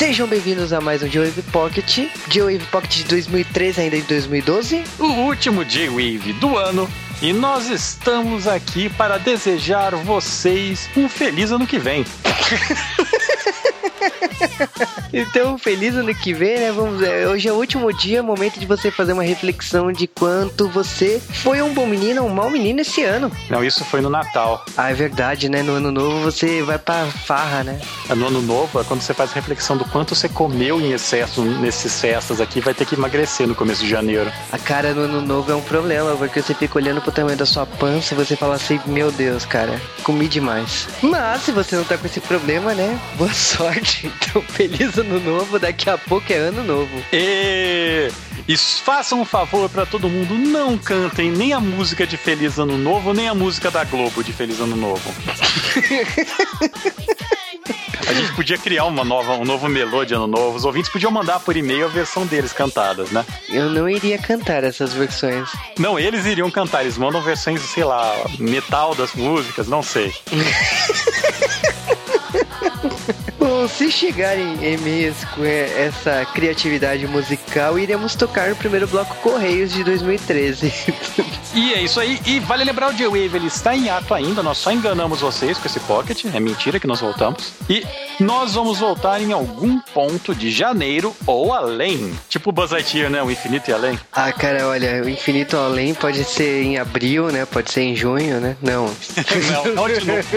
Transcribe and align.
Sejam 0.00 0.26
bem-vindos 0.26 0.72
a 0.72 0.80
mais 0.80 1.02
um 1.02 1.06
J-Wave 1.06 1.42
Pocket. 1.52 2.08
J-Wave 2.26 2.64
Pocket 2.72 2.90
de 2.90 3.04
2013, 3.04 3.82
ainda 3.82 3.96
em 3.98 4.00
2012. 4.00 4.82
O 4.98 5.04
último 5.04 5.62
J-Wave 5.62 6.32
do 6.40 6.56
ano. 6.56 6.90
E 7.20 7.34
nós 7.34 7.68
estamos 7.68 8.48
aqui 8.48 8.88
para 8.88 9.18
desejar 9.18 9.94
vocês 9.96 10.88
um 10.96 11.06
feliz 11.06 11.52
ano 11.52 11.66
que 11.66 11.78
vem. 11.78 12.06
então, 15.12 15.58
feliz 15.58 15.94
ano 15.96 16.14
que 16.14 16.32
vem, 16.32 16.58
né? 16.58 16.72
Vamos, 16.72 17.02
é, 17.02 17.26
hoje 17.26 17.48
é 17.48 17.52
o 17.52 17.56
último 17.56 17.92
dia, 17.92 18.22
momento 18.22 18.58
de 18.58 18.66
você 18.66 18.90
fazer 18.90 19.12
uma 19.12 19.22
reflexão 19.22 19.92
de 19.92 20.06
quanto 20.06 20.68
você 20.68 21.20
foi 21.20 21.60
um 21.62 21.72
bom 21.72 21.86
menino 21.86 22.22
ou 22.22 22.28
um 22.28 22.34
mau 22.34 22.50
menino 22.50 22.80
esse 22.80 23.02
ano. 23.02 23.30
Não, 23.48 23.64
isso 23.64 23.84
foi 23.84 24.00
no 24.00 24.10
Natal. 24.10 24.64
Ah, 24.76 24.90
é 24.90 24.94
verdade, 24.94 25.48
né? 25.48 25.62
No 25.62 25.74
ano 25.74 25.90
novo 25.90 26.20
você 26.20 26.62
vai 26.62 26.78
pra 26.78 27.06
farra, 27.06 27.64
né? 27.64 27.80
É, 28.08 28.14
no 28.14 28.26
ano 28.26 28.42
novo 28.42 28.80
é 28.80 28.84
quando 28.84 29.00
você 29.00 29.14
faz 29.14 29.30
a 29.30 29.34
reflexão 29.34 29.76
do 29.76 29.84
quanto 29.84 30.14
você 30.14 30.28
comeu 30.28 30.80
em 30.80 30.92
excesso 30.92 31.42
nesses 31.42 32.00
festas 32.00 32.40
aqui, 32.40 32.60
vai 32.60 32.74
ter 32.74 32.86
que 32.86 32.94
emagrecer 32.94 33.46
no 33.46 33.54
começo 33.54 33.82
de 33.82 33.90
janeiro. 33.90 34.30
A 34.52 34.58
cara 34.58 34.94
no 34.94 35.02
ano 35.02 35.20
novo 35.20 35.50
é 35.50 35.54
um 35.54 35.62
problema, 35.62 36.16
porque 36.16 36.42
você 36.42 36.54
fica 36.54 36.78
olhando 36.78 37.00
pro 37.00 37.12
tamanho 37.12 37.36
da 37.36 37.46
sua 37.46 37.66
pança 37.66 38.14
e 38.14 38.16
você 38.16 38.36
fala 38.36 38.54
assim, 38.54 38.80
meu 38.86 39.10
Deus, 39.10 39.44
cara, 39.44 39.80
comi 40.02 40.28
demais. 40.28 40.88
Mas 41.02 41.42
se 41.42 41.52
você 41.52 41.76
não 41.76 41.84
tá 41.84 41.96
com 41.96 42.06
esse 42.06 42.20
problema, 42.20 42.74
né? 42.74 42.98
Boa 43.16 43.32
sorte. 43.32 44.10
Então, 44.30 44.42
feliz 44.42 44.96
ano 45.00 45.20
novo, 45.20 45.58
daqui 45.58 45.88
a 45.88 45.98
pouco 45.98 46.32
é 46.32 46.36
ano 46.36 46.62
novo. 46.62 46.90
E, 47.12 48.10
e 48.46 48.56
façam 48.56 49.20
um 49.20 49.24
favor 49.24 49.68
para 49.68 49.86
todo 49.86 50.08
mundo, 50.08 50.34
não 50.34 50.76
cantem 50.78 51.30
nem 51.30 51.52
a 51.52 51.60
música 51.60 52.06
de 52.06 52.16
Feliz 52.16 52.58
Ano 52.58 52.76
Novo, 52.76 53.12
nem 53.12 53.28
a 53.28 53.34
música 53.34 53.70
da 53.70 53.84
Globo 53.84 54.22
de 54.22 54.32
Feliz 54.32 54.60
Ano 54.60 54.76
Novo. 54.76 55.12
A 58.06 58.12
gente 58.12 58.32
podia 58.32 58.58
criar 58.58 58.86
uma 58.86 59.04
nova, 59.04 59.34
um 59.34 59.44
novo 59.44 59.68
melô 59.68 60.04
de 60.04 60.14
ano 60.14 60.26
novo. 60.26 60.56
Os 60.56 60.64
ouvintes 60.64 60.90
podiam 60.90 61.12
mandar 61.12 61.38
por 61.38 61.56
e-mail 61.56 61.84
a 61.84 61.88
versão 61.88 62.26
deles 62.26 62.52
cantadas, 62.52 63.10
né? 63.10 63.24
Eu 63.48 63.70
não 63.70 63.88
iria 63.88 64.18
cantar 64.18 64.64
essas 64.64 64.92
versões. 64.92 65.48
Não, 65.78 65.96
eles 65.96 66.26
iriam 66.26 66.50
cantar. 66.50 66.82
Eles 66.82 66.98
mandam 66.98 67.22
versões, 67.22 67.60
sei 67.60 67.84
lá, 67.84 68.12
metal 68.38 68.96
das 68.96 69.14
músicas, 69.14 69.68
não 69.68 69.82
sei. 69.82 70.12
Bom, 73.60 73.68
se 73.68 73.90
chegarem 73.92 74.54
e-mails 74.54 75.22
com 75.34 75.44
essa 75.44 76.24
criatividade 76.32 77.06
musical, 77.06 77.78
iremos 77.78 78.14
tocar 78.14 78.48
no 78.48 78.56
primeiro 78.56 78.88
bloco 78.88 79.14
Correios 79.16 79.70
de 79.70 79.84
2013. 79.84 80.72
E 81.52 81.74
é 81.74 81.82
isso 81.82 81.98
aí. 81.98 82.20
E 82.26 82.38
vale 82.38 82.62
lembrar 82.62 82.90
o 82.90 82.92
J-Wave, 82.94 83.36
ele 83.36 83.48
está 83.48 83.74
em 83.74 83.90
ato 83.90 84.14
ainda. 84.14 84.40
Nós 84.40 84.56
só 84.56 84.70
enganamos 84.70 85.20
vocês 85.20 85.58
com 85.58 85.66
esse 85.66 85.80
pocket. 85.80 86.24
É 86.26 86.38
mentira 86.38 86.78
que 86.78 86.86
nós 86.86 87.00
voltamos. 87.00 87.52
E 87.68 87.84
nós 88.20 88.54
vamos 88.54 88.78
voltar 88.78 89.20
em 89.20 89.32
algum 89.32 89.80
ponto 89.80 90.34
de 90.34 90.50
janeiro 90.50 91.14
ou 91.26 91.52
além. 91.52 92.12
Tipo 92.28 92.52
Buzz 92.52 92.70
Lightyear, 92.70 93.10
né? 93.10 93.22
O 93.22 93.30
infinito 93.30 93.70
e 93.70 93.74
além. 93.74 93.98
Ah, 94.12 94.32
cara, 94.32 94.66
olha, 94.66 95.02
o 95.02 95.08
infinito 95.08 95.56
além 95.56 95.94
pode 95.94 96.22
ser 96.24 96.62
em 96.62 96.78
abril, 96.78 97.30
né? 97.30 97.46
Pode 97.46 97.72
ser 97.72 97.82
em 97.82 97.96
junho, 97.96 98.40
né? 98.40 98.56
Não. 98.60 98.92
não, 99.52 99.74
não 99.74 99.88
de 99.88 100.04
novo. 100.04 100.22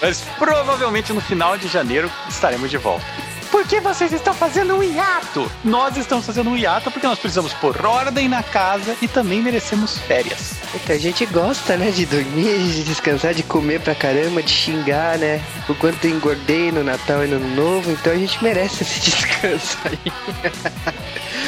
Mas 0.00 0.20
provavelmente 0.38 1.12
no 1.12 1.20
final 1.20 1.56
de 1.56 1.68
janeiro 1.68 2.10
estaremos 2.28 2.70
de 2.70 2.76
volta. 2.76 3.04
Por 3.52 3.66
que 3.66 3.80
vocês 3.80 4.10
estão 4.12 4.32
fazendo 4.32 4.74
um 4.74 4.82
hiato? 4.82 5.48
Nós 5.62 5.98
estamos 5.98 6.24
fazendo 6.24 6.48
um 6.48 6.56
hiato 6.56 6.90
porque 6.90 7.06
nós 7.06 7.18
precisamos 7.18 7.52
pôr 7.52 7.84
ordem 7.84 8.26
na 8.26 8.42
casa 8.42 8.96
e 9.02 9.06
também 9.06 9.42
merecemos 9.42 9.98
férias. 9.98 10.54
Então 10.74 10.96
a 10.96 10.98
gente 10.98 11.26
gosta, 11.26 11.76
né, 11.76 11.90
de 11.90 12.06
dormir, 12.06 12.58
de 12.58 12.82
descansar, 12.82 13.34
de 13.34 13.42
comer 13.42 13.80
pra 13.82 13.94
caramba, 13.94 14.42
de 14.42 14.50
xingar, 14.50 15.18
né? 15.18 15.44
O 15.68 15.74
quanto 15.74 16.02
eu 16.06 16.12
engordei 16.12 16.72
no 16.72 16.82
Natal 16.82 17.26
e 17.26 17.28
no 17.28 17.36
Ano 17.36 17.54
Novo, 17.54 17.90
então 17.90 18.14
a 18.14 18.16
gente 18.16 18.42
merece 18.42 18.84
esse 18.84 19.00
descanso 19.04 19.76
aí. 19.84 20.12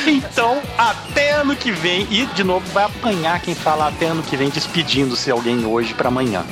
Então, 0.07 0.61
até 0.77 1.31
ano 1.31 1.57
que 1.57 1.73
vem, 1.73 2.07
e 2.11 2.27
de 2.27 2.45
novo 2.45 2.67
vai 2.73 2.85
apanhar 2.85 3.41
quem 3.41 3.55
fala 3.55 3.89
até 3.89 4.07
ano 4.07 4.23
que 4.23 4.37
vem, 4.37 4.51
despedindo-se 4.51 5.31
alguém 5.31 5.65
hoje 5.65 5.95
para 5.95 6.09
amanhã. 6.09 6.45